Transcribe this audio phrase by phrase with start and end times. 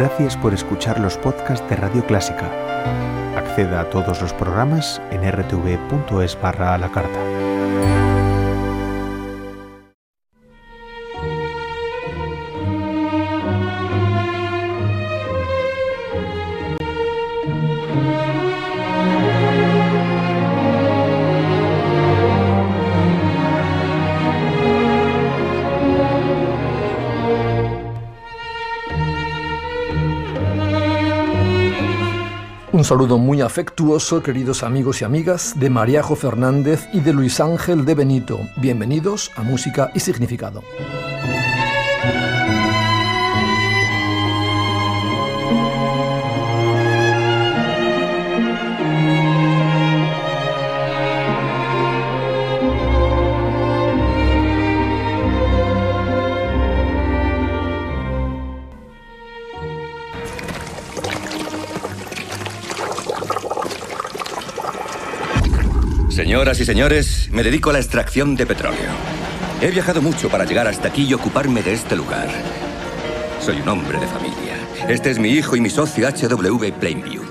[0.00, 2.50] Gracias por escuchar los podcasts de Radio Clásica.
[3.36, 7.99] Acceda a todos los programas en rtv.es barra a la carta.
[32.90, 37.94] Saludo muy afectuoso, queridos amigos y amigas, de Mariajo Fernández y de Luis Ángel de
[37.94, 38.40] Benito.
[38.56, 40.60] Bienvenidos a Música y Significado.
[66.30, 68.92] Señoras y señores, me dedico a la extracción de petróleo.
[69.60, 72.28] He viajado mucho para llegar hasta aquí y ocuparme de este lugar.
[73.40, 74.54] Soy un hombre de familia.
[74.88, 77.24] Este es mi hijo y mi socio HW Plainview.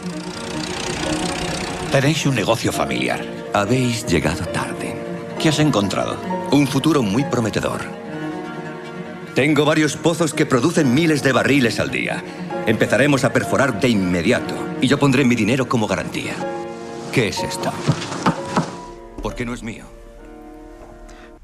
[1.93, 3.25] Tenéis un negocio familiar.
[3.53, 4.97] Habéis llegado tarde.
[5.41, 6.17] ¿Qué has encontrado?
[6.51, 7.79] Un futuro muy prometedor.
[9.33, 12.21] Tengo varios pozos que producen miles de barriles al día.
[12.67, 16.35] Empezaremos a perforar de inmediato y yo pondré mi dinero como garantía.
[17.13, 17.71] ¿Qué es esto?
[19.39, 19.85] ¿Por qué no es mío?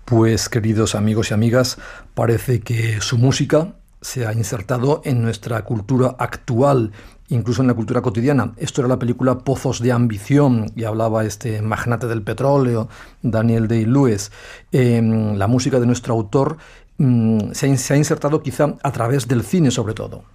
[0.03, 1.77] Pues queridos amigos y amigas,
[2.13, 6.91] parece que su música se ha insertado en nuestra cultura actual,
[7.29, 8.51] incluso en la cultura cotidiana.
[8.57, 12.89] Esto era la película Pozos de Ambición, y hablaba este magnate del petróleo,
[13.21, 14.29] Daniel Day-Lewis.
[14.73, 15.01] Eh,
[15.33, 16.57] la música de nuestro autor
[16.97, 20.34] mm, se ha insertado quizá a través del cine sobre todo.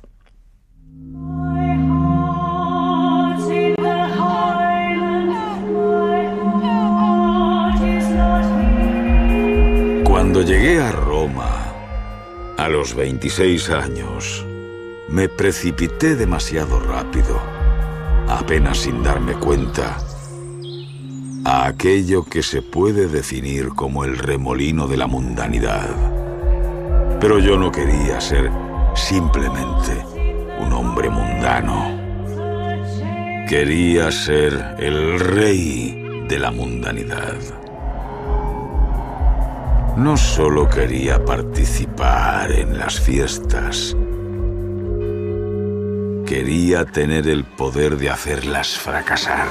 [12.60, 14.44] A los 26 años,
[15.08, 17.40] me precipité demasiado rápido,
[18.28, 19.96] apenas sin darme cuenta,
[21.46, 25.88] a aquello que se puede definir como el remolino de la mundanidad.
[27.18, 28.50] Pero yo no quería ser
[28.94, 29.96] simplemente
[30.60, 31.98] un hombre mundano.
[33.48, 37.59] Quería ser el rey de la mundanidad.
[40.00, 43.94] No solo quería participar en las fiestas,
[46.26, 49.46] quería tener el poder de hacerlas fracasar.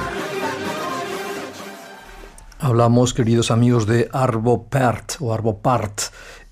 [2.58, 6.00] Hablamos, queridos amigos, de Arvo Pärt o Arvo Part,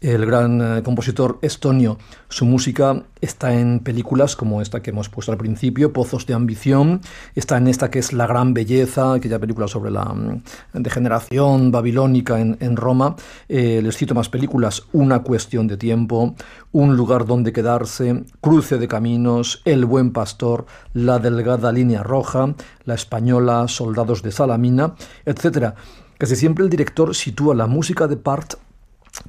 [0.00, 1.98] el gran eh, compositor estonio.
[2.28, 7.00] Su música está en películas como esta que hemos puesto al principio, Pozos de Ambición,
[7.34, 10.42] está en esta que es La Gran Belleza, aquella película sobre la mm,
[10.74, 13.16] degeneración babilónica en, Roma.
[13.48, 16.34] Eh, les cito más películas, Una cuestión de tiempo,
[16.70, 22.54] Un lugar donde quedarse, Cruce de caminos, El buen pastor, La delgada línea roja,
[22.84, 24.94] La española, Soldados de Salamina,
[25.24, 25.74] etc.
[26.18, 28.54] Casi siempre el director sitúa la música de Part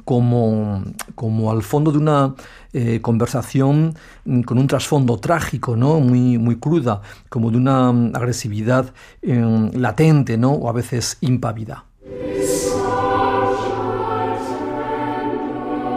[0.06, 0.84] como,
[1.16, 2.36] como al fondo de una
[2.74, 3.96] eh, conversación
[4.26, 6.00] mm, con un trasfondo trágico, ¿no?
[6.00, 10.52] muy, muy cruda, como de una mm, agresividad eh, latente ¿no?
[10.52, 11.86] o a veces impávida.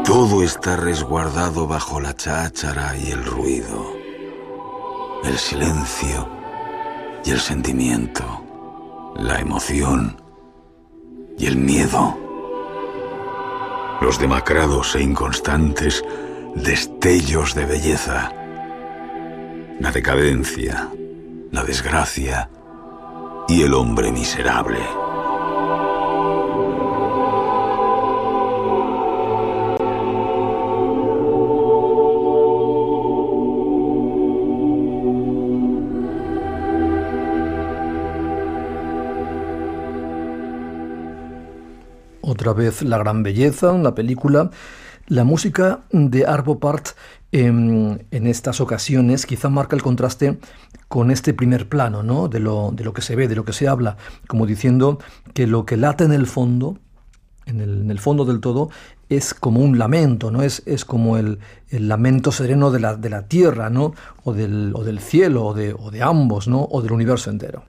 [0.04, 3.92] Todo está resguardado bajo la cháchara y el ruido,
[5.24, 6.28] el silencio
[7.24, 8.24] y el sentimiento,
[9.16, 10.20] la emoción
[11.38, 12.21] y el miedo
[14.02, 16.04] los demacrados e inconstantes
[16.56, 18.32] destellos de belleza,
[19.78, 20.88] la decadencia,
[21.52, 22.50] la desgracia
[23.48, 25.01] y el hombre miserable.
[42.32, 44.50] Otra vez La Gran Belleza, la película.
[45.06, 46.88] La música de Arvo Part
[47.32, 50.38] en, en, estas ocasiones quizá marca el contraste
[50.88, 52.28] con este primer plano, ¿no?
[52.28, 53.96] De lo, de lo que se ve, de lo que se habla,
[54.28, 54.98] como diciendo
[55.34, 56.78] que lo que late en el fondo,
[57.46, 58.70] en el, en el fondo del todo,
[59.08, 60.42] es como un lamento, ¿no?
[60.42, 61.38] Es, es como el,
[61.68, 63.94] el, lamento sereno de la, de la tierra, ¿no?
[64.24, 66.62] O del, o del cielo, o de, o de ambos, ¿no?
[66.70, 67.64] O del universo entero.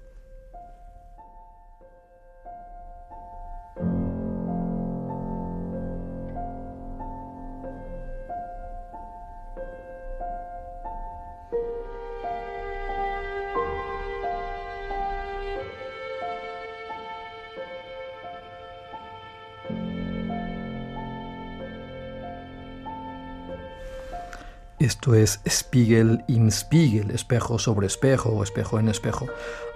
[24.83, 29.27] Esto es Spiegel im Spiegel, espejo sobre espejo o espejo en espejo.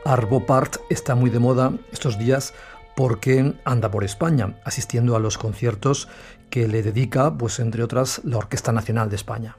[0.04, 2.54] Arvo Part está muy de moda estos días
[2.94, 6.10] porque anda por España, asistiendo a los conciertos
[6.50, 9.56] que le dedica, pues entre otras, la Orquesta Nacional de España.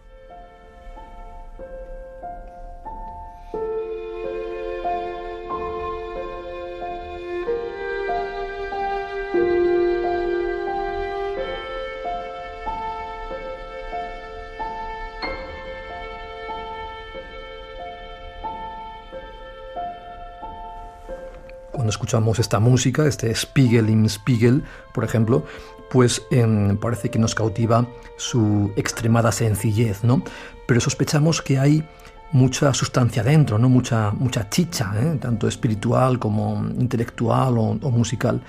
[22.08, 24.64] Escuchamos esta música, este Spiegel im Spiegel,
[24.94, 25.44] por ejemplo,
[25.90, 30.22] pues em, parece que nos cautiva su extremada sencillez, ¿no?
[30.66, 31.86] Pero sospechamos que hay
[32.32, 33.68] mucha sustancia dentro, ¿no?
[33.68, 35.18] mucha, mucha chicha, ¿eh?
[35.20, 38.40] tanto espiritual como intelectual o, musical.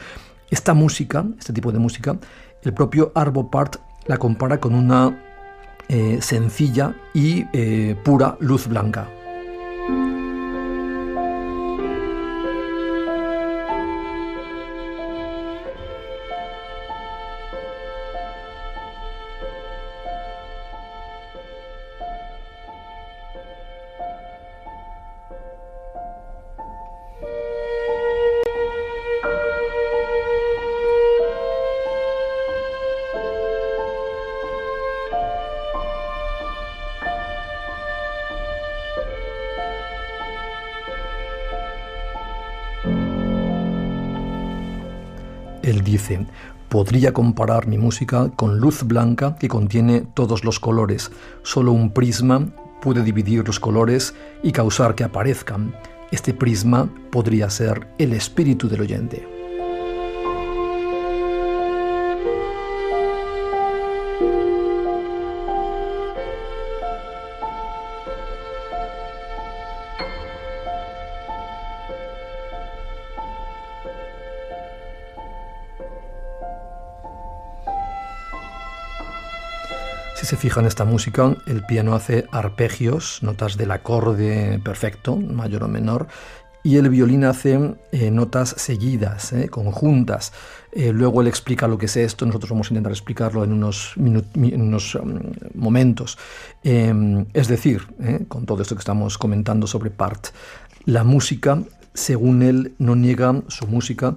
[0.49, 2.17] Esta música, este tipo de música,
[2.63, 3.75] el propio Arvo Part
[4.05, 5.19] la compara con una
[5.89, 9.18] eh, sencilla y eh, pura luz blanca.
[46.69, 51.11] Podría comparar mi música con luz blanca que contiene todos los colores.
[51.43, 52.47] Solo un prisma
[52.81, 54.13] puede dividir los colores
[54.43, 55.73] y causar que aparezcan.
[56.11, 59.38] Este prisma podría ser el espíritu del oyente.
[80.29, 85.67] Se fija en esta música, el piano hace arpegios, notas del acorde perfecto, mayor o
[85.67, 86.05] menor,
[86.61, 90.31] y el violín hace eh, notas seguidas, eh, conjuntas.
[90.71, 93.97] Eh, luego él explica lo que es esto, nosotros vamos a intentar explicarlo en unos,
[93.97, 95.19] unos um,
[95.55, 96.19] momentos.
[96.63, 97.87] Em, es decir,
[98.27, 100.27] con todo esto que estamos comentando sobre Part,
[100.85, 101.63] la música,
[101.95, 104.15] según él, no niega su música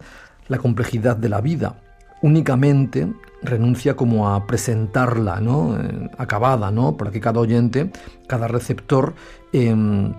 [0.49, 1.77] la complejidad de la vida,
[2.23, 3.09] únicamente
[3.43, 5.77] renuncia como a presentarla, ¿no?
[5.77, 6.97] Eh, acabada, ¿no?
[6.97, 7.91] Para que cada oyente,
[8.27, 9.15] cada receptor,
[9.53, 10.15] em,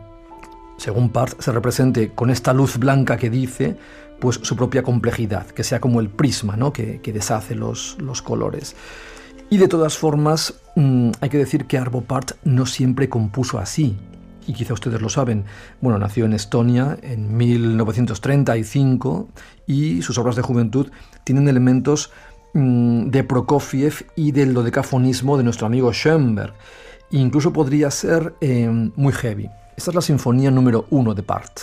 [0.78, 3.78] según Part, se represente con esta luz blanca que dice,
[4.20, 6.72] pues su propia complejidad, que sea como el prisma, ¿no?
[6.74, 8.76] Que, deshace los, colores.
[9.50, 13.98] Y de todas formas, mm, hay que decir que Arvo Part no siempre compuso así,
[14.48, 15.46] y quizá ustedes lo saben,
[15.82, 19.30] bueno, nació en Estonia en 1935
[19.68, 20.90] y sus obras de juventud
[21.24, 22.12] tienen elementos
[22.54, 26.54] Mm, de Prokofiev y del dodecafonismo de nuestro amigo Schoenberg.
[27.10, 29.50] Incluso podría ser eh, muy heavy.
[29.76, 31.62] Esta es la sinfonía número uno de Part.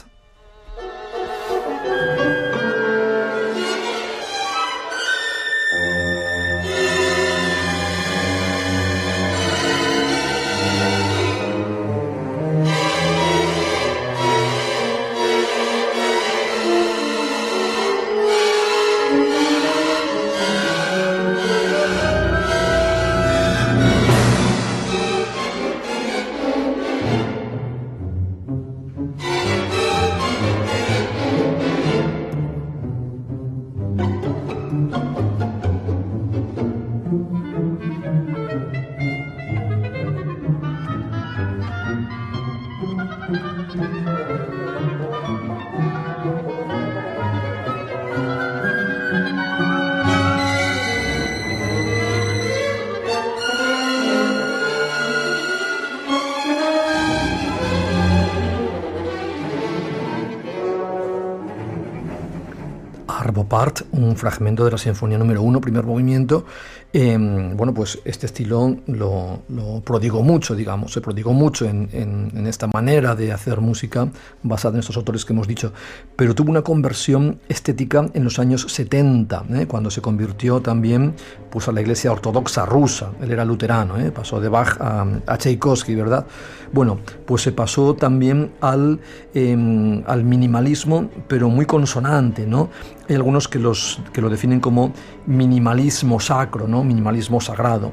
[63.92, 66.46] Un fragmento de la Sinfonía número 1, primer movimiento.
[66.94, 69.42] Em, bueno, pues este estilo lo,
[69.84, 74.08] prodigó mucho, digamos, se prodigó mucho en, esta manera de hacer música
[74.42, 75.74] basada en estos autores que hemos dicho,
[76.16, 79.66] pero tuvo una conversión estética en los años 70, ¿eh?
[79.66, 81.14] cuando se convirtió también
[81.50, 83.10] pues, a la iglesia ortodoxa rusa.
[83.20, 84.10] Él era luterano, ¿eh?
[84.10, 86.26] pasó de Bach a, a Tchaikovsky, ¿verdad?
[86.72, 89.00] Bueno, pues se pasó también al,
[89.34, 92.70] em, al minimalismo, pero muy consonante, ¿no?
[93.10, 94.92] Hay algunos que, los, que lo definen como
[95.26, 96.84] minimalismo sacro, ¿no?
[96.84, 97.90] Minimalismo sagrado.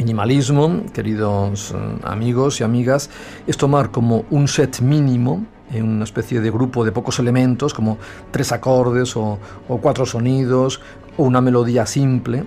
[0.00, 3.08] Minimalismo, queridos eh, amigos y amigas,
[3.46, 7.98] es tomar como un set mínimo en una especie de grupo de pocos elementos, como
[8.32, 9.38] tres acordes o,
[9.80, 10.80] cuatro sonidos
[11.16, 12.42] o una melodía simple,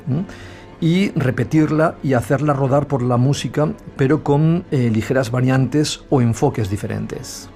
[0.82, 6.70] y repetirla y hacerla rodar por la música, pero con eh, ligeras variantes o enfoques
[6.70, 7.50] diferentes.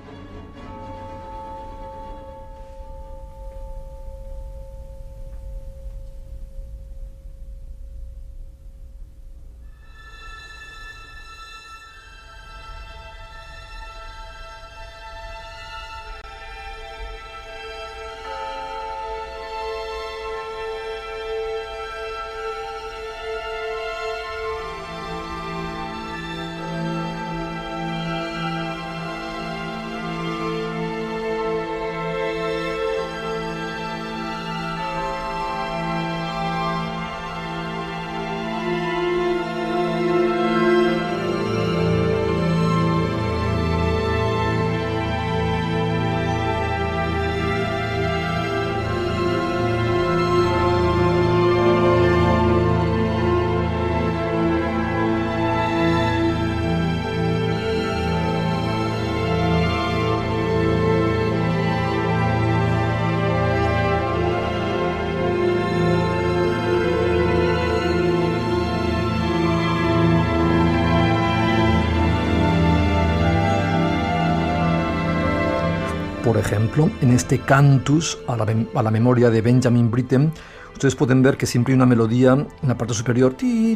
[76.39, 80.31] Ejemplo, en este cantus a la, memoria de Benjamin Britten,
[80.73, 83.75] ustedes pueden ver que siempre hay una melodía en la parte superior que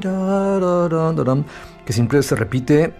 [1.93, 2.93] siempre se repite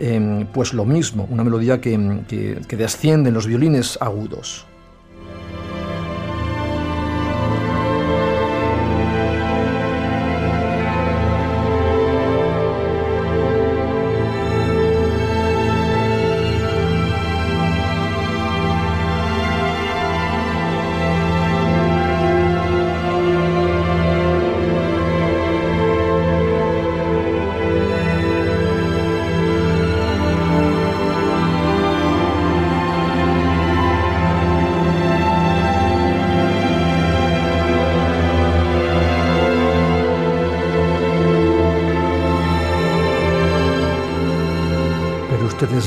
[0.53, 4.65] pues lo mismo, una melodía que, que, que desciende en los violines agudos.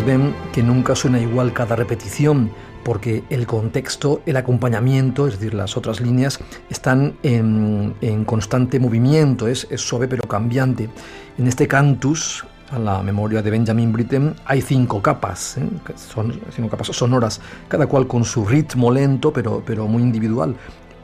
[0.05, 2.51] Ven que nunca suena igual cada repetición,
[2.85, 6.39] porque el contexto, el acompañamiento, es decir, las otras líneas,
[6.71, 10.89] están en, constante movimiento, es, suave pero cambiante.
[11.37, 15.69] En este cantus, a la memoria de Benjamin Britten, hay cinco capas, ¿eh?
[15.95, 20.57] son cinco capas sonoras, cada cual con su ritmo lento pero, pero muy individual.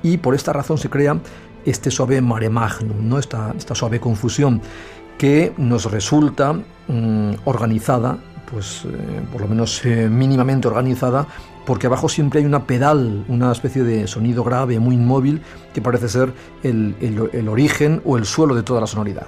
[0.03, 1.19] Y por esta razón se crea
[1.65, 3.19] este suave mare magnum, ¿no?
[3.19, 4.61] esta, esta suave confusión
[5.19, 8.19] que nos resulta mm, organizada
[8.53, 11.27] pues eh, por lo menos eh, mínimamente organizada,
[11.65, 15.41] porque abajo siempre hay una pedal, una especie de sonido grave, muy inmóvil,
[15.73, 16.33] que parece ser
[16.63, 19.27] el origen o el suelo de toda la sonoridad.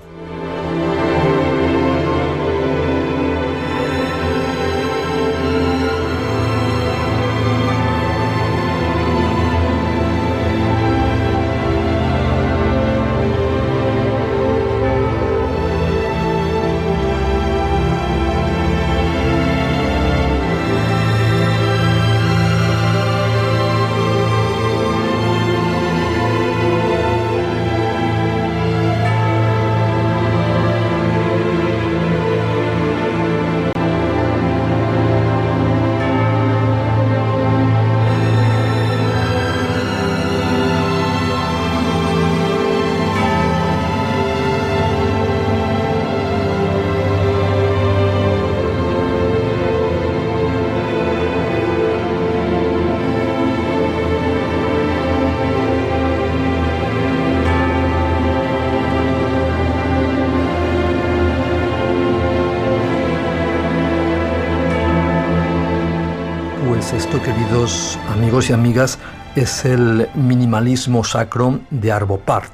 [67.23, 68.99] Queridos amigos y amigas,
[69.37, 72.53] es el minimalismo sacro de Arvo Part.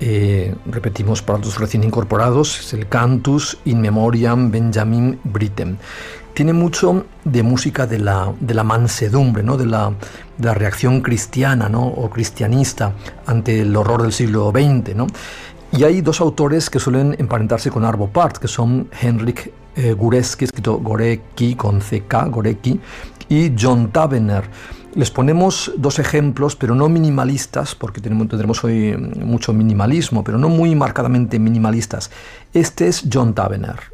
[0.00, 5.78] Eh, repetimos para los recién incorporados, es el Cantus in Memoriam Benjamin Britten.
[6.32, 9.56] Tiene mucho de música de la, de la mansedumbre, ¿no?
[9.56, 9.92] de, la,
[10.38, 11.86] de la reacción cristiana ¿no?
[11.86, 12.92] o cristianista
[13.26, 14.96] ante el horror del siglo XX.
[14.96, 15.06] ¿no?
[15.70, 20.78] Y hay dos autores que suelen emparentarse con Arvo Part, que son Henrik eh, escrito
[20.78, 22.80] Gorecki con CK, Gorecki,
[23.28, 24.44] y John Tavener.
[24.94, 30.74] Les ponemos dos ejemplos, pero no minimalistas, porque tendremos hoy mucho minimalismo, pero no muy
[30.74, 32.10] marcadamente minimalistas.
[32.52, 33.93] Este es John Tavener.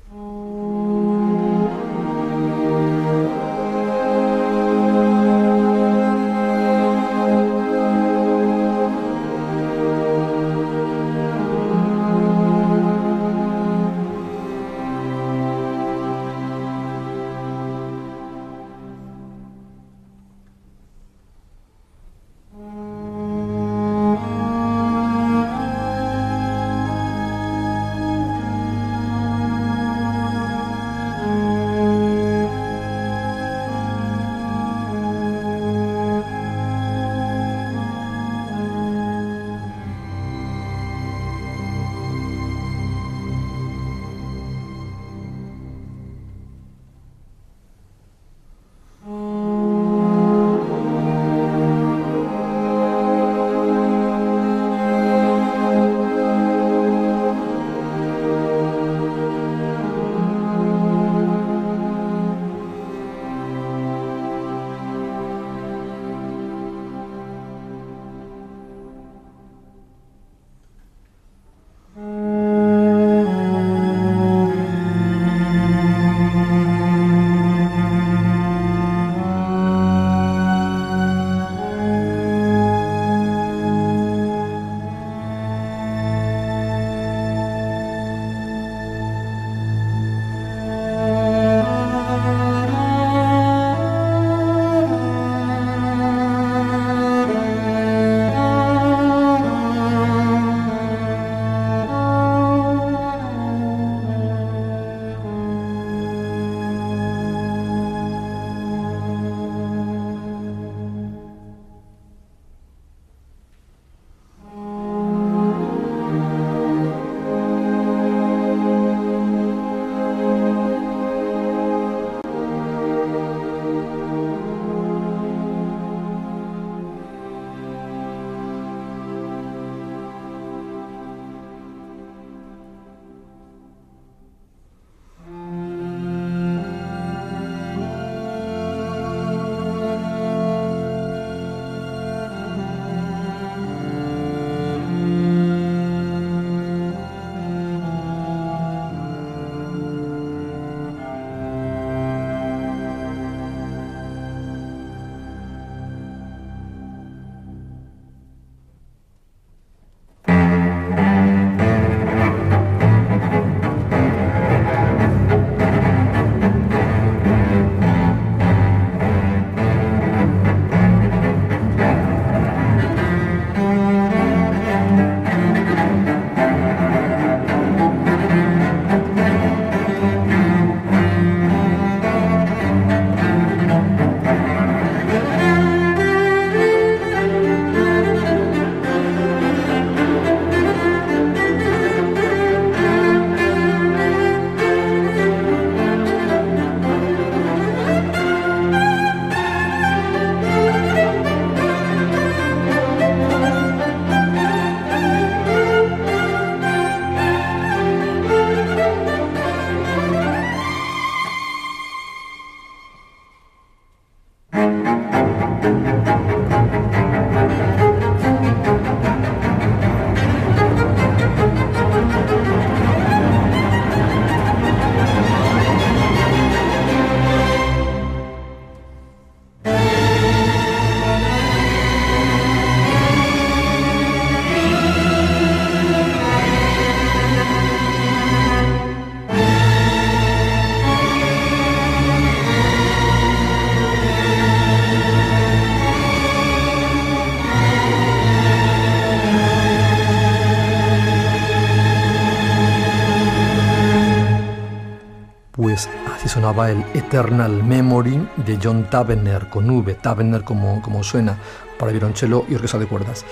[256.51, 261.39] Sonaba el Eternal Memory de John Tavener con V, Tavener como, como suena,
[261.79, 263.25] para violonchelo y orquesta de cuerdas.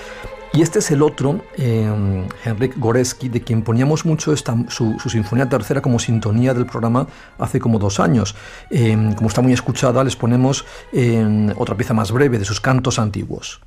[0.52, 5.48] Y este es el otro, eh, Henrik Goreski, de quien poníamos mucho esta, su, Sinfonía
[5.48, 8.36] Tercera como sintonía del programa hace como dos años.
[8.70, 13.00] Eh, como está muy escuchada, les ponemos eh, otra pieza más breve de sus cantos
[13.00, 13.60] antiguos.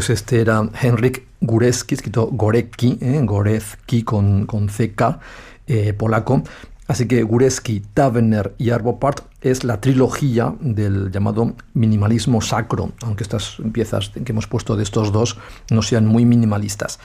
[0.00, 3.20] Pues este era Henryk Górecki, escrito Gorecki, ¿eh?
[3.22, 5.18] Gorecki con, con CK,
[5.66, 6.42] eh, polaco.
[6.88, 13.24] Así que Górecki, Tavener y Arvo Part es la trilogía del llamado minimalismo sacro, aunque
[13.24, 15.36] estas piezas que hemos puesto de estos dos
[15.70, 16.98] no sean muy minimalistas.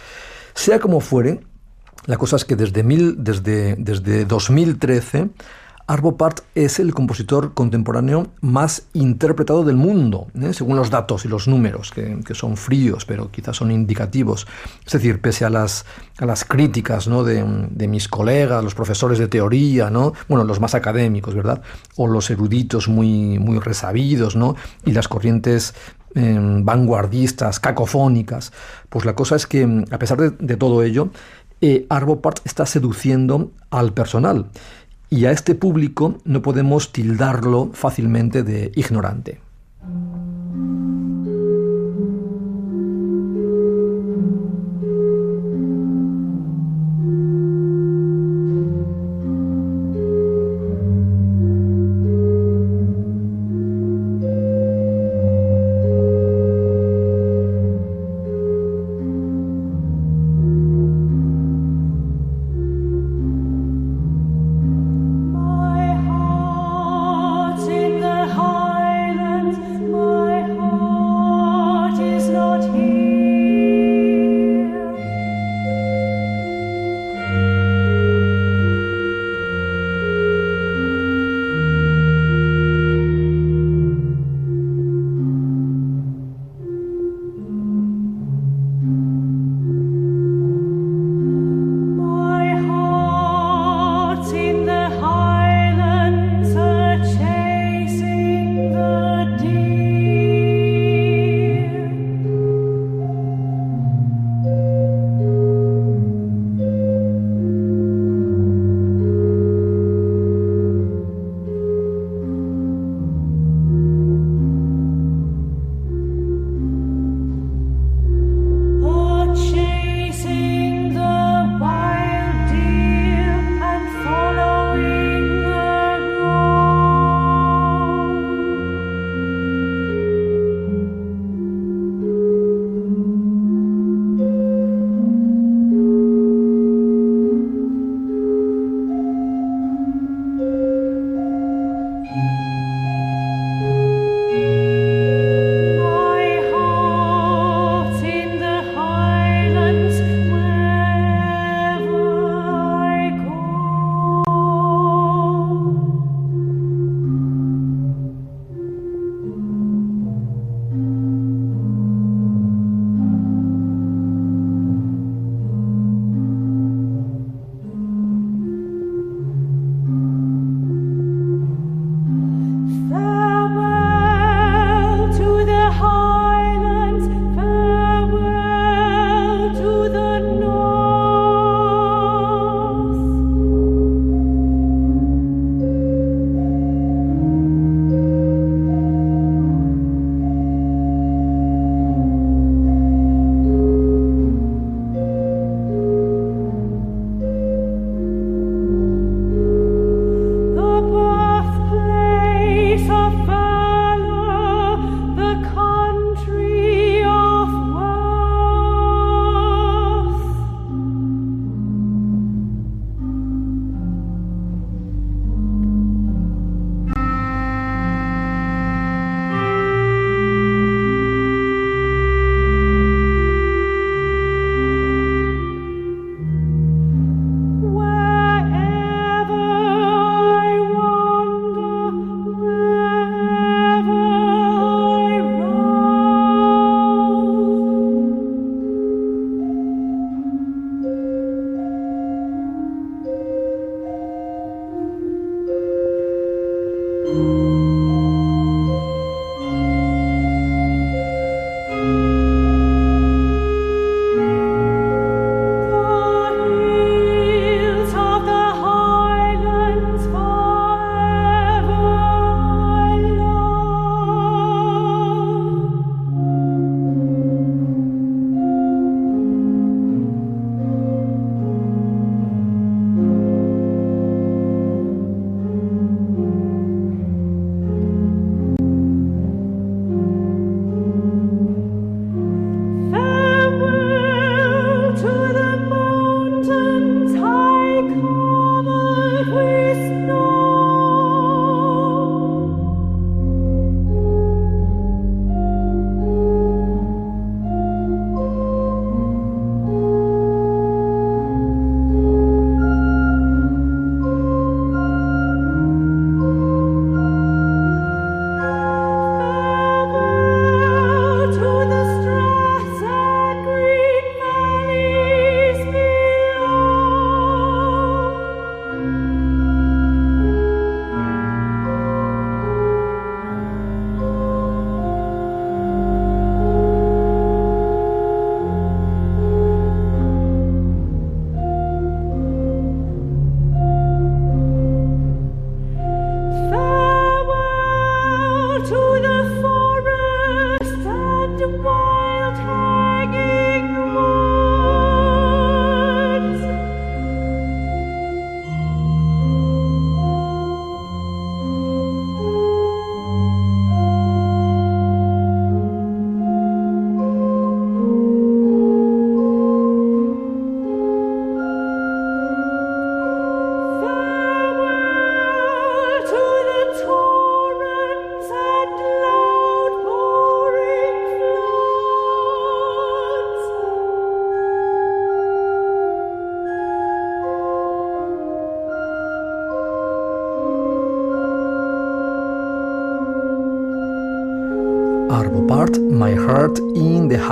[0.54, 1.42] Sea como fuere,
[2.06, 5.32] la cosa es que desde, mil, desde, desde 2013
[5.88, 10.52] Arvo Part es el compositor contemporáneo más interpretado del mundo, ¿eh?
[10.52, 14.48] según los datos y los números, que, son fríos, pero quizás son indicativos.
[14.84, 15.86] Es decir, pese a las,
[16.18, 17.24] a las críticas ¿no?
[17.24, 20.14] de, mis colegas, los profesores de teoría, ¿no?
[20.28, 21.62] bueno, los más académicos, ¿verdad?
[21.98, 24.56] O los eruditos muy, muy resabidos, ¿no?
[24.86, 25.76] Y las corrientes
[26.16, 28.54] em, vanguardistas, cacofónicas.
[28.90, 31.10] Pues la cosa es que, a pesar de, todo ello,
[31.62, 34.50] eh, Arvo Part está seduciendo al personal
[35.10, 39.45] y a este público no podemos tildarlo fácilmente de ignorante.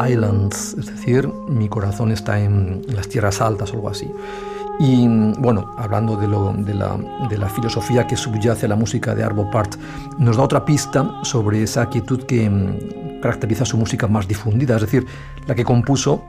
[0.06, 4.10] Highlands, es decir, mi corazón está en, las tierras altas o algo así.
[4.80, 9.50] Y bueno, hablando de, lo, de, la, filosofía que subyace a la música de Arvo
[9.52, 9.76] Part,
[10.18, 14.82] nos da otra pista sobre esa quietud que mm, caracteriza su música más difundida, es
[14.82, 15.06] decir,
[15.46, 16.24] la que compuso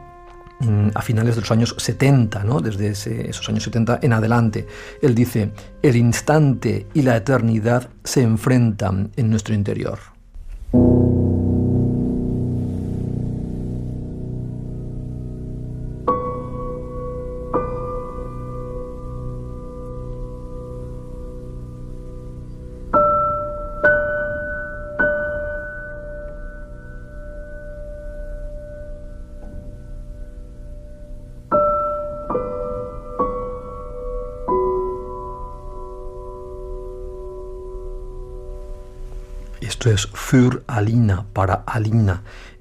[0.61, 2.61] mm, a finales de los años 70, ¿no?
[2.61, 4.67] desde esos años 70 en adelante.
[5.01, 9.99] Él dice, el instante y la eternidad se enfrentan en nuestro interior.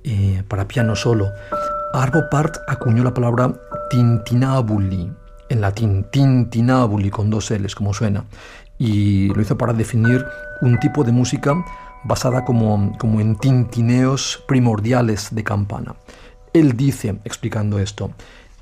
[0.03, 1.31] Eh, para piano solo.
[1.93, 3.53] Arvo Part acuñó la palabra
[3.89, 5.11] tintinabuli,
[5.49, 8.25] en latín, tintinabuli con dos L's, como suena,
[8.77, 10.25] y lo hizo para definir
[10.61, 11.53] un tipo de música
[12.03, 15.95] basada como, como en tintineos primordiales de campana.
[16.53, 18.11] Él dice, explicando esto,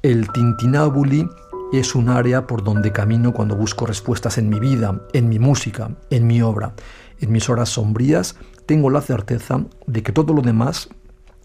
[0.03, 1.27] el tintinabuli
[1.73, 5.89] es un área por donde camino cuando busco respuestas en mi vida, en mi música,
[6.09, 6.73] en mi obra.
[7.21, 8.35] En mis horas sombrías
[8.71, 10.87] tengo la certeza de que todo lo demás,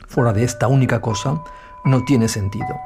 [0.06, 1.42] fuera de esta única cosa,
[1.84, 2.76] no tiene sentido.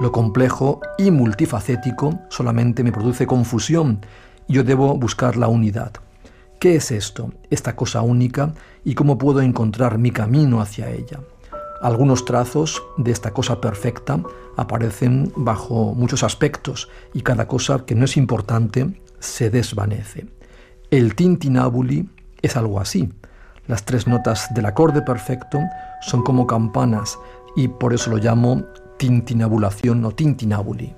[0.00, 3.98] Lo complejo y multifacético solamente me produce confusión
[4.46, 5.94] yo debo buscar la unidad.
[6.60, 11.18] ¿Qué es esto, esta cosa única, y cómo puedo encontrar mi camino hacia ella?
[11.80, 14.22] Algunos trazos de esta cosa perfecta
[14.56, 20.26] aparecen bajo muchos aspectos y cada cosa que no es importante se desvanece.
[20.88, 22.08] El tintinabuli
[22.42, 23.08] es algo así.
[23.66, 25.60] Las tres notas del acorde perfecto
[26.00, 27.18] son como campanas
[27.56, 28.64] y por eso lo llamo
[28.98, 30.96] tintinabulación o tintinabuli.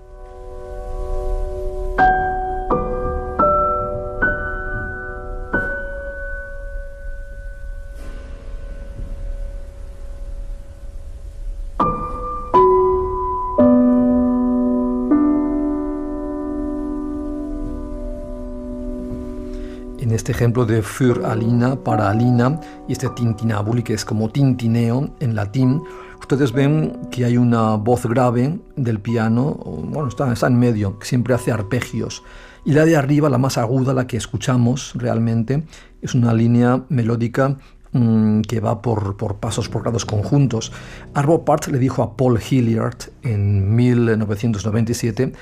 [20.34, 25.82] Ejemplo de für alina para alina y este tintinabuli que es como tintineo en latín,
[26.18, 31.06] ustedes ven que hay una voz grave del piano, bueno, está, está en medio, que
[31.06, 32.22] siempre hace arpegios.
[32.64, 35.64] Y la de arriba, la más aguda, la que escuchamos realmente,
[36.02, 37.56] es una línea melódica
[37.92, 40.72] mm, que va por, por, pasos, por grados conjuntos.
[41.12, 45.32] Arvo Part le dijo a Paul Hilliard en 1997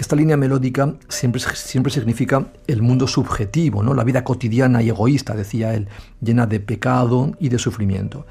[0.00, 3.92] que esta línea melódica siempre, siempre significa el mundo subjetivo, ¿no?
[3.92, 5.88] la vida cotidiana y egoísta, decía él,
[6.22, 8.24] llena de pecado y de sufrimiento.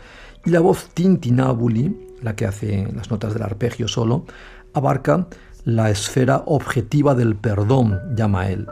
[0.44, 4.26] Y la voz tintinabuli, la que hace las notas del arpegio solo,
[4.74, 5.28] abarca
[5.64, 8.66] la esfera objetiva del perdón, llama él.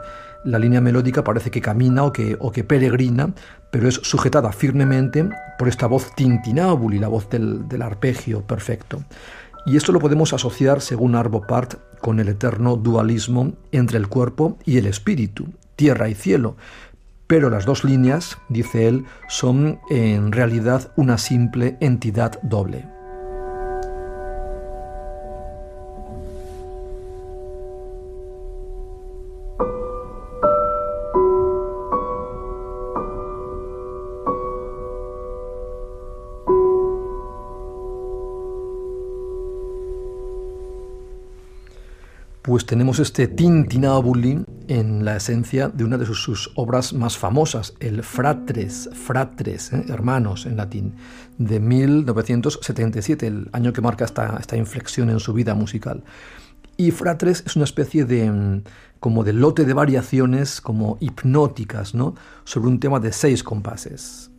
[0.44, 3.32] La línea melódica parece que camina o que, o que peregrina,
[3.70, 9.04] pero es sujetada firmemente por esta voz tintinabuli, la voz del, del arpegio perfecto.
[9.66, 14.58] Y esto lo podemos asociar, según Arvo Part, con el eterno dualismo entre el cuerpo
[14.64, 16.56] y el espíritu, tierra y cielo.
[17.26, 22.97] Pero las dos líneas, dice él, son en realidad una simple entidad doble.
[42.42, 48.02] Pues tenemos este tintinabuli en la esencia de una de sus, obras más famosas, el
[48.02, 49.84] Fratres, Fratres, ¿eh?
[49.88, 50.94] hermanos en latín,
[51.38, 56.04] de 1977, el año que marca esta, esta inflexión en su vida musical.
[56.76, 58.62] Y Fratres es una especie de mm,
[59.00, 62.14] como de lote de variaciones como hipnóticas, ¿no?
[62.44, 64.30] Sobre un tema de seis compases.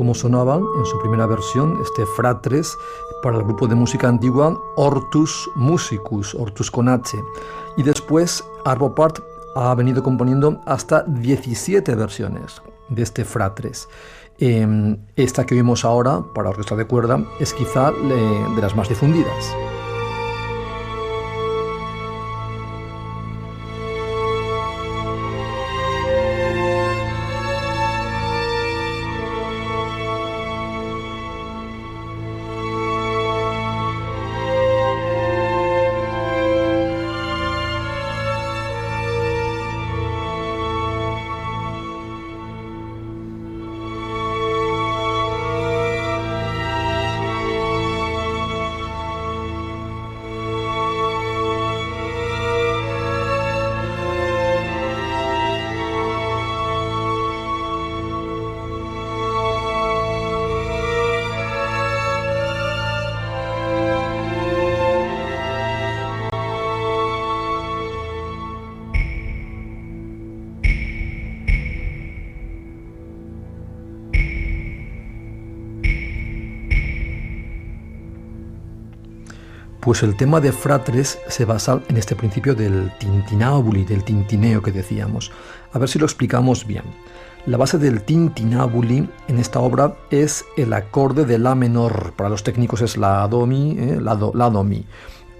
[0.00, 2.74] Como sonaba en su primera versión este Fratres
[3.22, 7.18] para el grupo de música antigua Ortus Musicus, Ortus con H.
[7.76, 9.18] Y después Arvo Part
[9.56, 13.90] ha venido componiendo hasta 17 versiones de este Fratres.
[14.38, 19.54] Em, esta que oímos ahora para orquesta de cuerda es quizá de las más difundidas.
[79.90, 84.70] Pues el tema de Fratres se basa en este principio del tintinábuli, del tintineo que
[84.70, 85.32] decíamos.
[85.72, 86.84] A ver si lo explicamos bien.
[87.44, 92.44] La base del tintinábuli en esta obra es el acorde de La menor, para los
[92.44, 94.86] técnicos es la Do Mi, eh, la, do, la Mi.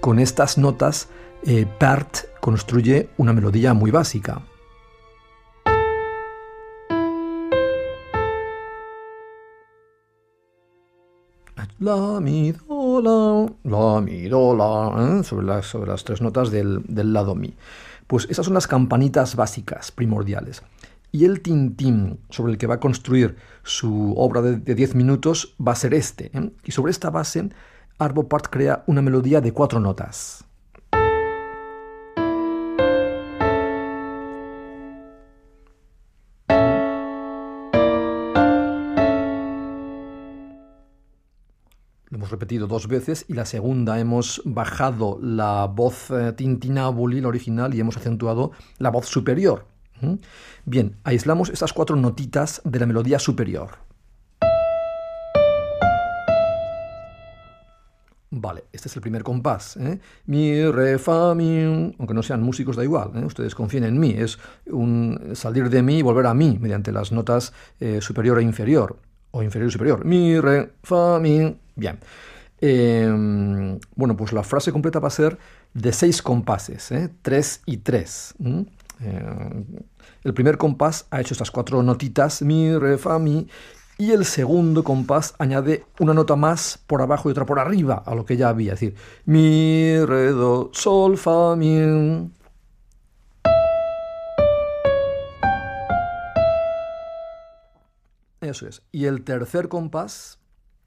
[0.01, 1.07] Con estas notas,
[1.45, 4.41] eh, Pärt construye una melodía muy básica.
[11.79, 16.83] La, mi, do, la, la, mi, do, la, sobre, las, sobre, las, tres notas del,
[16.87, 17.53] del, lado mi.
[18.07, 20.63] Pues esas son las campanitas básicas, primordiales.
[21.11, 25.73] Y el tintín sobre el que va a construir su obra de 10 minutos va
[25.73, 26.31] a ser este.
[26.33, 26.51] ¿eh?
[26.63, 27.49] Y sobre esta base,
[27.99, 30.43] Arvo Part crea una melodía de cuatro notas.
[42.11, 47.79] Repetido dos veces y la segunda hemos bajado la voz eh, tintinábuli, la original, y
[47.79, 49.65] hemos acentuado la voz superior.
[50.65, 53.91] Bien, aislamos estas cuatro notitas de la melodía superior.
[58.33, 59.75] Vale, este es el primer compás.
[59.75, 59.99] ¿eh?
[60.25, 61.93] Mi, re, fa, mi.
[61.99, 63.11] Aunque no sean músicos, da igual.
[63.15, 63.25] ¿eh?
[63.25, 64.11] Ustedes confíen en mí.
[64.17, 67.51] Es un salir de mí y volver a mí mediante las notas
[67.81, 68.97] eh, superior e inferior.
[69.31, 70.05] O inferior y superior.
[70.05, 71.57] Mi, re, fa, mi.
[71.81, 71.97] Bien.
[72.61, 75.39] Em, bueno, pues la frase completa va a ser
[75.73, 77.09] de seis compases, ¿eh?
[77.23, 78.35] tres y tres.
[78.39, 79.63] Eh,
[80.23, 83.47] el primer compás ha hecho estas cuatro notitas, mi, re, fa, mi,
[83.97, 88.13] y el segundo compás añade una nota más por abajo y otra por arriba a
[88.13, 92.29] lo que ya había, es decir, mi, re, do, sol, fa, mi.
[98.41, 98.83] Eso es.
[98.91, 100.40] Y el tercer compás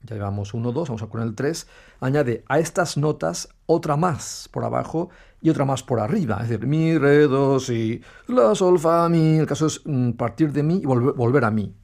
[0.05, 1.67] ya llevamos 1, 2, vamos a poner el 3,
[1.99, 5.09] añade a estas notas otra más por abajo
[5.41, 9.37] y otra más por arriba, es decir, mi, re, do, si, la, sol, fa, mi,
[9.37, 11.75] el caso es mm, partir de mi y volver, a mi.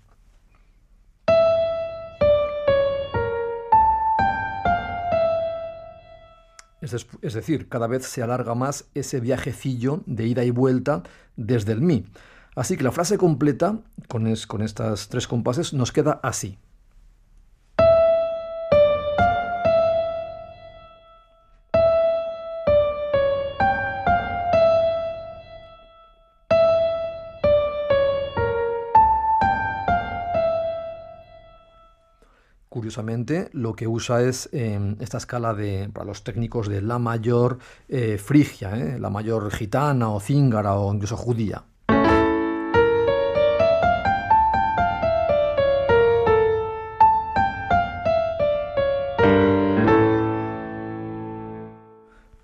[6.82, 11.04] Es, decir, cada vez se alarga más ese viajecillo de ida y vuelta
[11.36, 12.06] desde el mi.
[12.56, 16.58] Así que la frase completa, con estas tres compases, nos queda así.
[33.54, 38.18] Lo que usa es em, esta escala de, para los técnicos de la mayor eh,
[38.18, 39.00] frigia, ¿eh?
[39.00, 41.64] la mayor gitana o cíngara o incluso judía.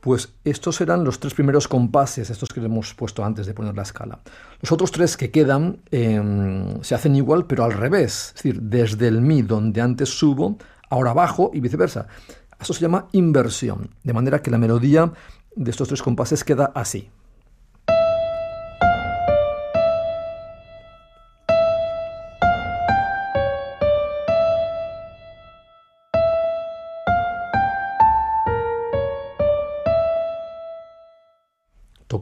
[0.07, 3.81] Pues estos eran los tres primeros compases, estos que hemos puesto antes de poner la
[3.81, 4.19] escala.
[4.61, 9.09] Los otros tres que quedan em, se hacen igual, pero al revés, es decir, desde
[9.09, 12.07] el mi donde antes subo, ahora bajo y viceversa.
[12.57, 15.11] Esto se llama inversión, de manera que la melodía
[15.53, 17.09] de estos tres compases queda así.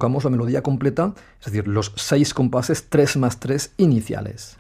[0.06, 4.58] Tocamos la melodía completa, es decir, los seis compases 3 más 3 iniciales.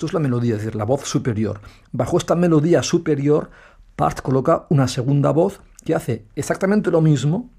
[0.00, 1.60] Esto es la melodía, es decir, la voz superior.
[1.92, 3.50] Bajo esta melodía superior,
[3.96, 7.50] Part coloca una segunda voz que hace exactamente lo mismo,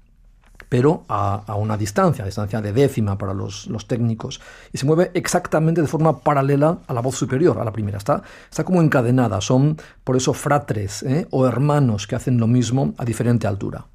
[0.68, 4.40] pero a, una distancia, a distancia de décima para los, técnicos,
[4.72, 7.98] y se mueve exactamente de forma paralela a la voz superior, a la primera.
[7.98, 11.28] Está, está como encadenada, son por eso fratres ¿eh?
[11.30, 13.86] o hermanos que hacen lo mismo a diferente altura.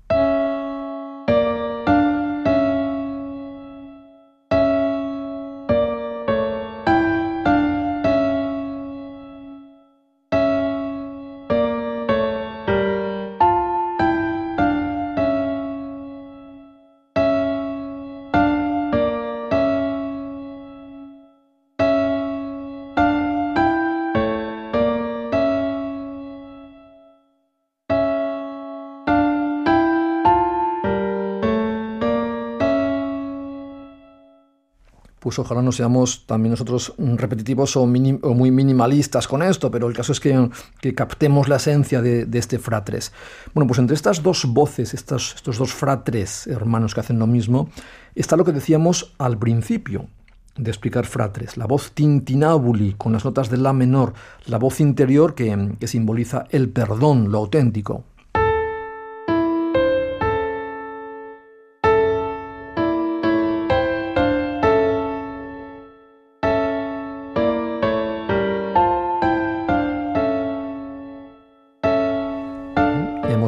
[35.28, 40.14] Pues ojalá no seamos también nosotros repetitivos o, muy minimalistas con esto, pero el caso
[40.14, 40.50] es que,
[40.96, 43.12] captemos la esencia de, este fratres.
[43.54, 47.70] Bueno, pues entre estas dos voces, estos, dos fratres hermanos que hacen lo mismo,
[48.16, 50.08] está lo que decíamos al principio,
[50.56, 54.14] de explicar fratres, la voz tintinabuli con las notas de la menor,
[54.46, 58.06] la voz interior que, que simboliza el perdón, lo auténtico.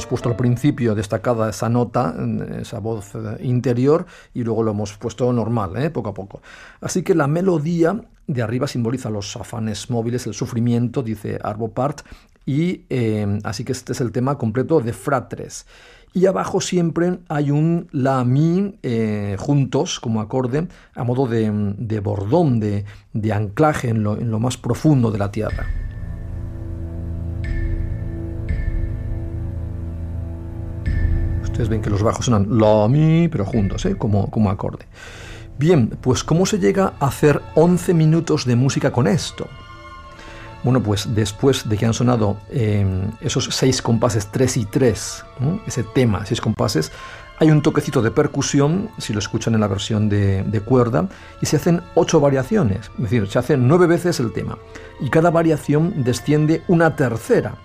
[0.10, 2.16] Puesto al principio destacada esa nota,
[2.60, 5.90] esa voz eh, interior, y luego lo hemos puesto normal, ¿eh?
[5.90, 6.42] poco a poco.
[6.82, 12.02] Así que la melodía de arriba simboliza los afanes móviles, el sufrimiento, dice Arvo Part,
[12.46, 15.68] y eh, así que este es el tema completo de Fratres.
[16.12, 18.80] Y abajo siempre hay un la mi
[19.38, 22.84] juntos como acorde a modo de, bordón, de,
[23.32, 25.68] anclaje en lo más profundo de la tierra.
[31.68, 33.98] Ven que los bajos suenan la, mi, pero juntos, ¿eh?
[33.98, 34.86] como, como acorde.
[35.58, 39.48] Bien, pues ¿cómo se llega a hacer 11 minutos de música con esto?
[40.64, 45.26] Bueno, pues después de que han sonado em, esos seis compases 3 y 3,
[45.68, 46.92] ese tema, seis compases,
[47.40, 51.08] hay un toquecito de percusión, si lo escuchan en la versión de, de, cuerda,
[51.42, 54.58] y se hacen ocho variaciones, es decir, se hacen nueve veces el tema,
[55.00, 57.56] y cada variación desciende una tercera,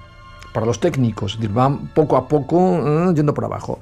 [0.55, 3.81] para los técnicos, es decir, van poco a poco eh, yendo por abajo.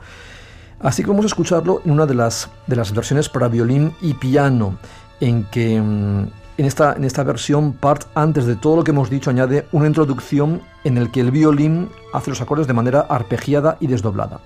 [0.81, 4.15] Así que vamos a escucharlo en una de las, de las versiones para violín y
[4.15, 4.79] piano,
[5.21, 6.27] en que mm,
[6.59, 9.87] en esta, en esta versión Part, antes de todo lo que hemos dicho, añade una
[9.87, 14.41] introducción en el que el violín hace los acordes de manera arpegiada y desdoblada.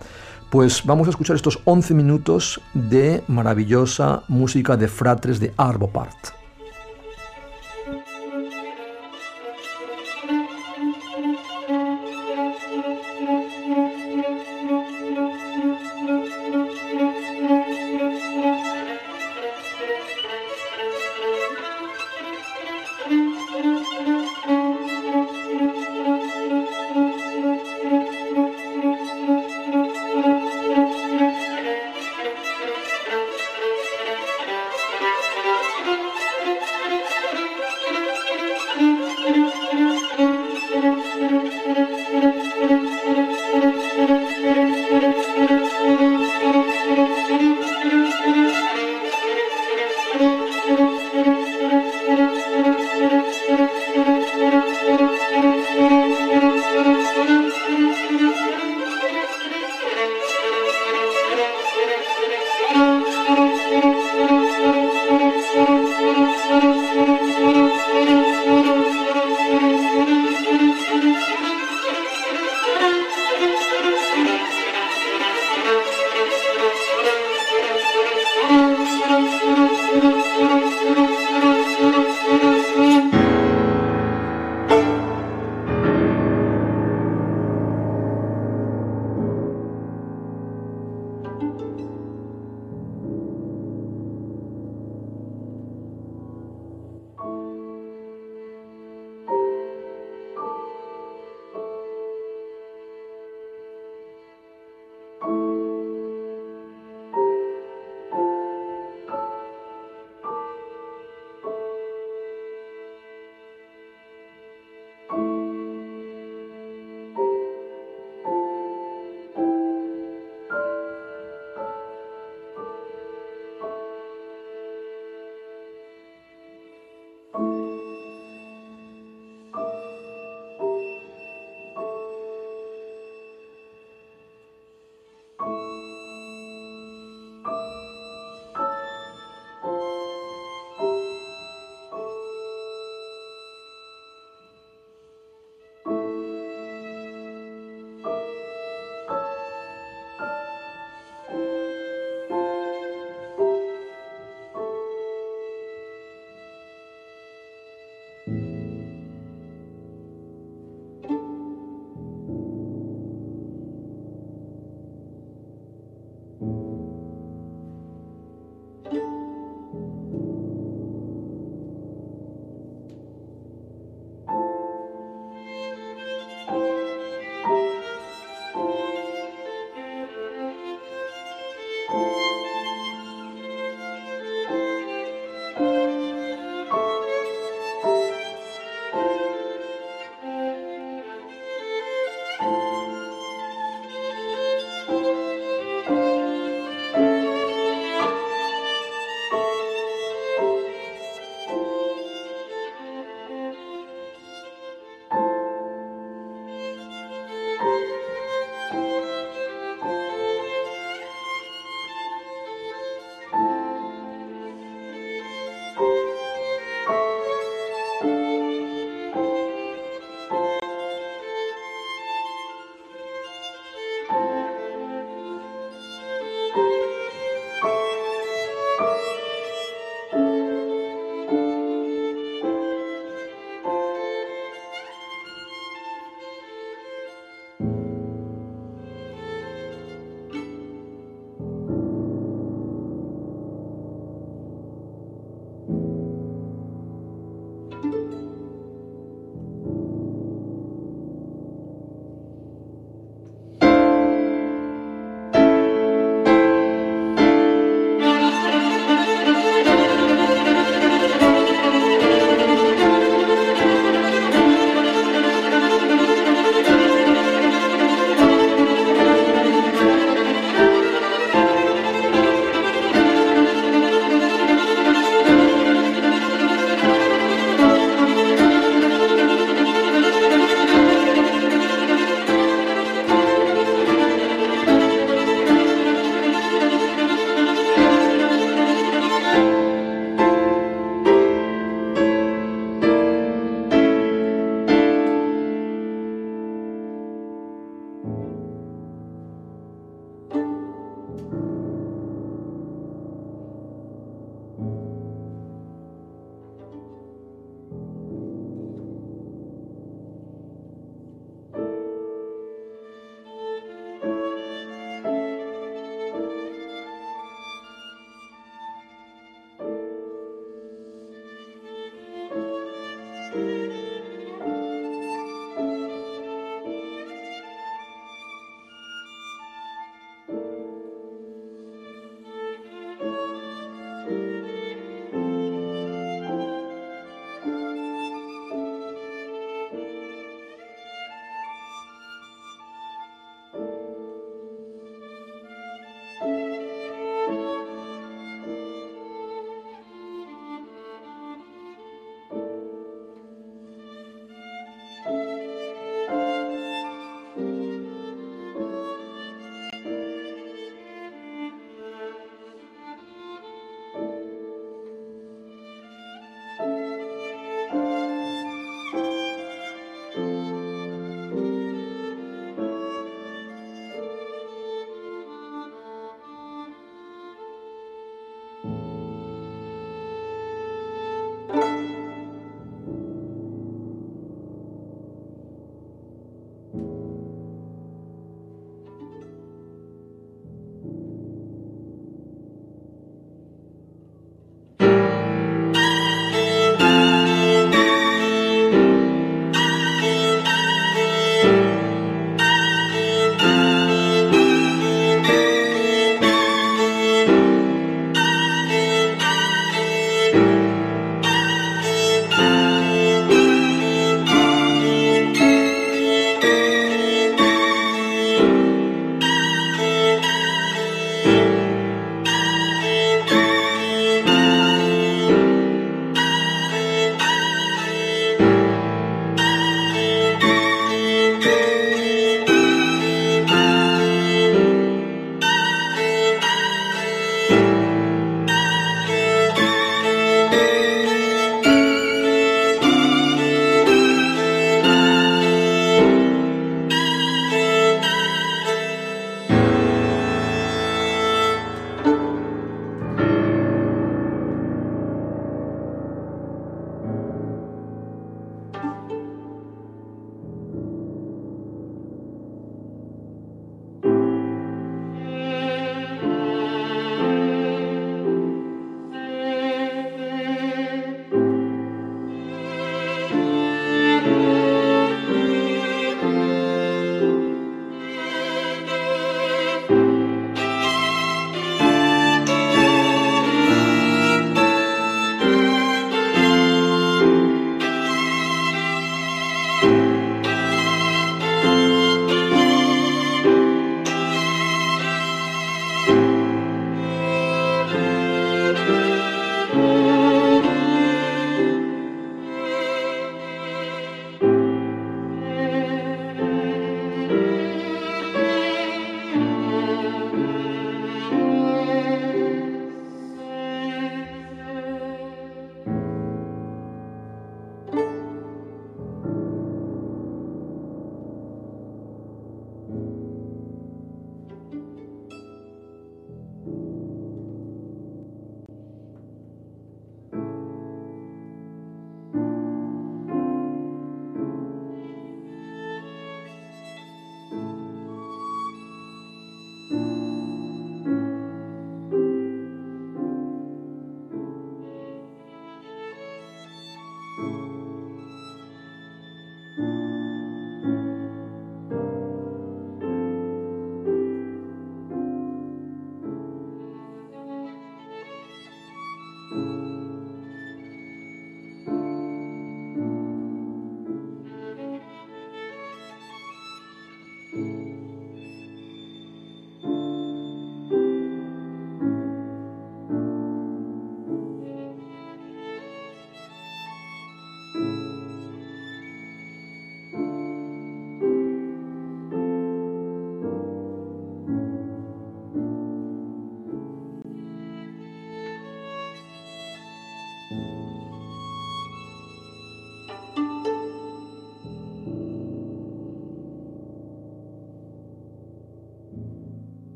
[0.51, 5.91] Pues vamos a escuchar estos 11 minutos de maravillosa música de fratres de Arvo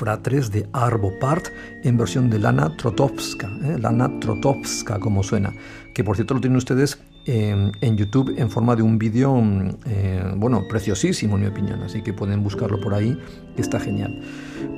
[0.00, 1.48] Fratres de Arvo Part
[1.84, 3.76] en versión de Lana Trotowska, ¿eh?
[3.78, 5.52] Lana Trotowska como suena,
[5.92, 9.40] que por cierto lo tienen ustedes en YouTube en forma de un vídeo,
[9.86, 13.16] eh, bueno, preciosísimo en mi opinión, así que pueden buscarlo por ahí,
[13.58, 14.22] está genial.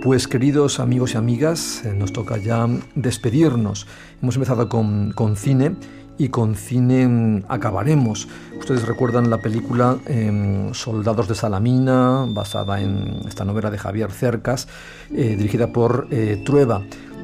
[0.02, 2.66] Pues queridos amigos y amigas, eh, nos toca ya
[2.96, 3.86] despedirnos.
[4.20, 5.76] Hemos empezado con, con cine
[6.22, 8.28] y con cine mm, acabaremos.
[8.58, 14.68] Ustedes recuerdan la película em, Soldados de Salamina, basada en esta novela de Javier Cercas,
[15.10, 16.06] eh, dirigida por
[16.44, 16.82] Trueba.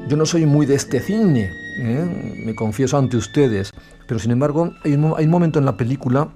[0.09, 1.51] Yo no soy muy de este cine,
[2.45, 3.71] me confieso ante ustedes,
[4.09, 6.29] pero sin embargo, hay un, momento en la película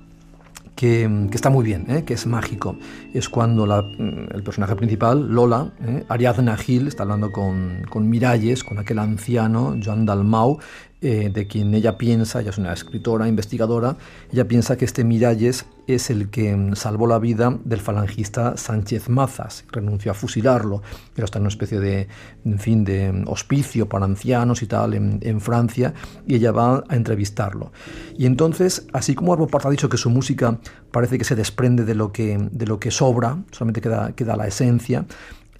[0.75, 2.03] que, está muy bien, ¿eh?
[2.03, 2.77] que es mágico.
[3.13, 6.05] Es cuando mm, el personaje principal, Lola, ¿eh?
[6.07, 10.59] Ariadna Gil, está hablando con, con Miralles, con aquel anciano, Joan Dalmau,
[11.05, 13.97] eh, de quien ella piensa, ella es una escritora, investigadora,
[14.31, 19.09] ella piensa que este Miralles es el que mm, salvó la vida del falangista Sánchez
[19.09, 20.81] Mazas, renunció a fusilarlo,
[21.13, 22.07] pero está en una especie de,
[22.45, 25.93] en fin, de mm, hospicio para ancianos y tal en, Francia,
[26.25, 27.73] y ella va a entrevistarlo.
[28.17, 30.57] Y entonces, así como Arvo Part ha dicho que su música
[30.91, 34.47] parece que se desprende de lo que, de lo que sobra, solamente queda, queda la
[34.47, 35.05] esencia,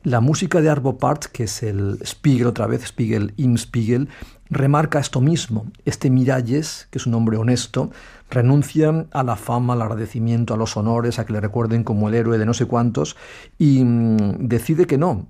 [0.04, 4.10] la música de Arvo Part, que es el Spiegel otra vez, Spiegel im Spiegel,
[4.54, 5.66] remarca esto mismo.
[5.86, 7.91] Este Miralles, que es un hombre honesto,
[8.30, 12.16] renuncia a la fama, al agradecimiento, a los honores, a que le recuerden como el
[12.16, 13.16] héroe de no sé cuántos,
[13.58, 15.28] y mm, decide que no,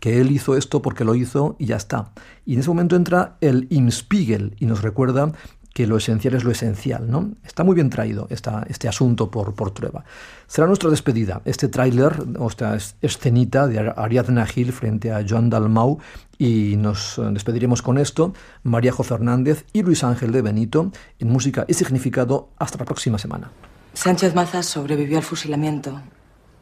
[0.00, 2.12] que él hizo esto porque lo hizo y ya está.
[2.46, 5.32] Y en ese momento entra el Imspiegel y nos recuerda
[5.72, 7.10] que lo esencial es lo esencial.
[7.10, 7.30] ¿no?
[7.44, 10.04] Está muy bien traído este asunto por, por Trueba.
[10.46, 15.98] Será nuestra despedida, este tráiler, o esta escenita de Ariadna Gil frente a Joan Dalmau,
[16.38, 21.66] y nos despediremos con esto, María Jo Fernández y Luis Ángel de Benito, en música
[21.68, 22.48] y significado.
[22.58, 23.50] Hasta la próxima semana.
[23.92, 26.00] Sánchez Mazas sobrevivió al fusilamiento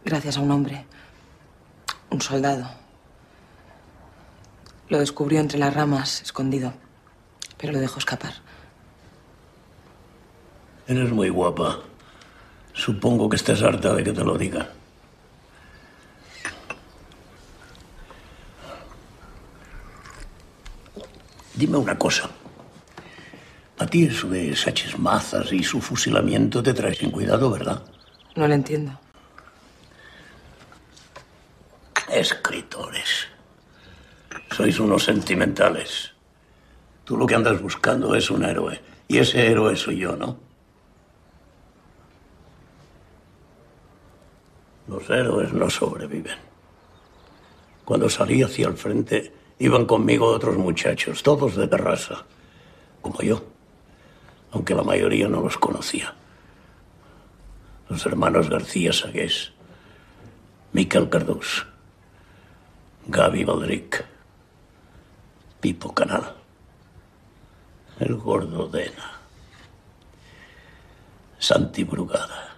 [0.05, 0.87] gracias a un hombre,
[2.11, 2.69] un soldado.
[4.89, 6.73] Lo descubrió entre las ramas, escondido,
[7.59, 8.48] pero lo dejó escapar.
[10.89, 11.81] Eres muy guapa.
[12.73, 14.71] Supongo que estás harta de que te lo diga.
[21.55, 22.31] Dime una cosa.
[23.79, 27.83] A ti eso de Sánchez Mazas y su fusilamiento te trae sin cuidado, ¿verdad?
[28.35, 28.99] No lo entiendo.
[32.11, 33.29] Escritores.
[34.57, 36.13] Sois unos sentimentales.
[37.05, 38.81] Tú lo que andas buscando es un héroe.
[39.07, 40.48] Y ese héroe soy yo, ¿no?
[44.89, 46.39] Los héroes no sobreviven.
[47.85, 52.25] Cuando salí hacia el frente, iban conmigo otros muchachos, todos de terraza,
[53.03, 53.43] como yo,
[54.51, 56.15] aunque la mayoría no los conocía.
[57.89, 59.53] Los hermanos García Sagués,
[60.73, 61.67] Miquel Cardús,
[63.07, 64.05] Gaby Valdric,
[65.61, 66.35] Pipo Canal,
[68.01, 69.21] el gordo Dena,
[71.39, 72.58] Santi Brugada.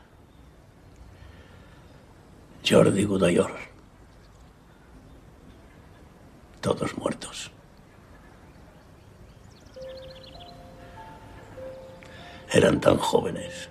[2.67, 3.53] Jordi Gudayor.
[6.61, 7.51] Todos muertos.
[12.53, 13.71] Eran tan jóvenes.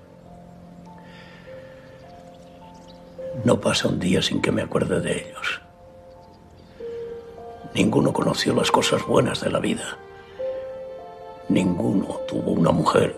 [3.43, 5.61] No pasa un día sin que me acuerde de ellos.
[7.73, 9.97] Ninguno conoció las cosas buenas de la vida.
[11.47, 13.15] Ninguno tuvo una mujer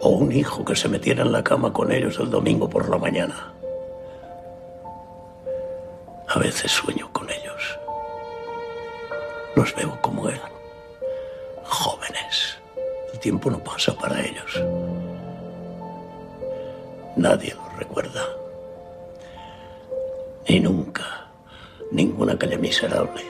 [0.00, 2.98] o un hijo que se metiera en la cama con ellos el domingo por la
[2.98, 3.57] mañana.
[6.28, 7.78] A veces sueño con ellos.
[9.56, 10.50] Los veo como eran,
[11.64, 12.58] jóvenes.
[13.12, 14.62] El tiempo no pasa para ellos.
[17.16, 18.24] Nadie los recuerda.
[20.48, 21.30] Ni nunca.
[21.90, 23.22] Ninguna calle miserable,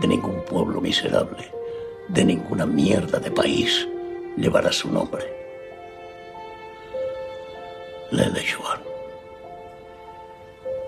[0.00, 1.50] de ningún pueblo miserable,
[2.08, 3.88] de ninguna mierda de país
[4.36, 5.38] llevará su nombre.
[8.56, 8.80] Juan.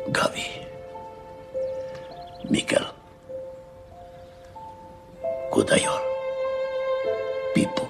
[0.08, 0.59] Gaby.
[2.50, 2.84] Miquel.
[5.50, 6.02] Cutayor.
[7.54, 7.88] Pipo.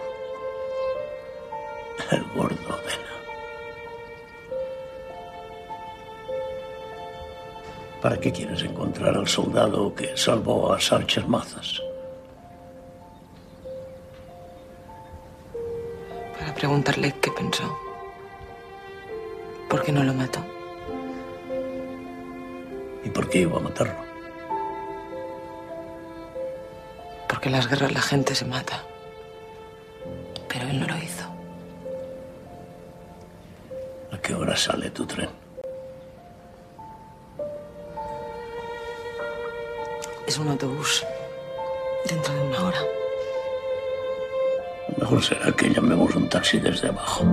[2.11, 3.15] El gordo Vena.
[8.03, 11.81] ¿Para qué quieres encontrar al soldado que salvó a Sánchez Mazas?
[16.39, 17.79] Para preguntarle qué pensó.
[19.71, 20.41] ¿Por qué no lo mató?
[23.03, 24.10] ¿Y por qué iba a matarlo?
[27.51, 28.85] En las guerras la gente se mata.
[30.49, 31.25] Pero él no lo hizo.
[34.13, 35.29] ¿A qué hora sale tu tren?
[40.29, 41.05] Es un autobús.
[42.07, 42.83] Dentro de una hora.
[44.97, 47.25] Mejor será que llamemos un taxi desde abajo.